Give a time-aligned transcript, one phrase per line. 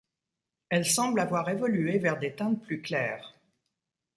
[0.69, 3.35] Elle semble avoir évolué vers des teintes plus claires.